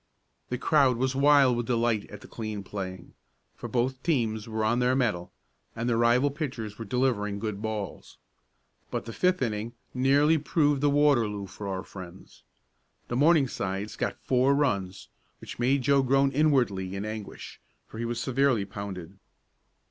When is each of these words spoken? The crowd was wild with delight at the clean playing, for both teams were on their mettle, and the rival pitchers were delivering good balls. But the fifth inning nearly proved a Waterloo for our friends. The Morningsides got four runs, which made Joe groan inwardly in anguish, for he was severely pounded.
The 0.49 0.57
crowd 0.57 0.97
was 0.97 1.13
wild 1.15 1.55
with 1.55 1.67
delight 1.67 2.09
at 2.09 2.21
the 2.21 2.27
clean 2.27 2.63
playing, 2.63 3.13
for 3.55 3.69
both 3.69 4.01
teams 4.01 4.49
were 4.49 4.65
on 4.65 4.79
their 4.79 4.95
mettle, 4.95 5.31
and 5.75 5.87
the 5.87 5.95
rival 5.95 6.31
pitchers 6.31 6.79
were 6.79 6.85
delivering 6.85 7.37
good 7.37 7.61
balls. 7.61 8.17
But 8.89 9.05
the 9.05 9.13
fifth 9.13 9.43
inning 9.43 9.73
nearly 9.93 10.39
proved 10.39 10.83
a 10.83 10.89
Waterloo 10.89 11.45
for 11.45 11.67
our 11.67 11.83
friends. 11.83 12.41
The 13.09 13.15
Morningsides 13.15 13.95
got 13.95 14.17
four 14.17 14.55
runs, 14.55 15.09
which 15.39 15.59
made 15.59 15.83
Joe 15.83 16.01
groan 16.01 16.31
inwardly 16.31 16.95
in 16.95 17.05
anguish, 17.05 17.61
for 17.87 17.99
he 17.99 18.05
was 18.05 18.19
severely 18.19 18.65
pounded. 18.65 19.19